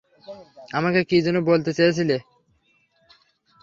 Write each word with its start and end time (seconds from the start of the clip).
আমাকে 0.77 0.99
কী 1.09 1.17
যেন 1.25 1.37
বলতে 1.49 1.71
চেয়েছিলে! 1.77 2.17